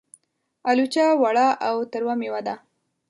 [0.69, 2.55] الوچه وړه او تروه مېوه ده.